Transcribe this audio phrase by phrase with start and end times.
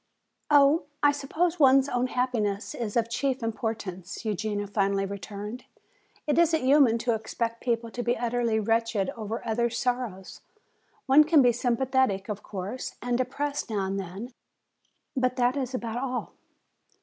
[0.49, 5.65] "Oh, I suppose one's own happiness is of chief importance," Eugenia finally returned.
[6.25, 10.41] "It isn't human to expect people to be utterly wretched over others' sorrows.
[11.05, 14.33] One can be sympathetic, of course, and depressed now and then,
[15.15, 16.33] but that is about all."